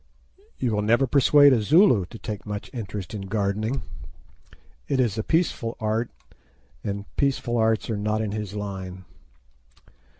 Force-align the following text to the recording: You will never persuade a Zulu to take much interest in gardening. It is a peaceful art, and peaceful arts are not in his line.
You 0.57 0.71
will 0.71 0.81
never 0.81 1.05
persuade 1.05 1.53
a 1.53 1.61
Zulu 1.61 2.07
to 2.07 2.17
take 2.17 2.43
much 2.43 2.71
interest 2.73 3.13
in 3.13 3.27
gardening. 3.27 3.83
It 4.87 4.99
is 4.99 5.15
a 5.15 5.21
peaceful 5.21 5.77
art, 5.79 6.09
and 6.83 7.05
peaceful 7.17 7.55
arts 7.57 7.87
are 7.87 7.97
not 7.97 8.19
in 8.19 8.31
his 8.31 8.55
line. 8.55 9.05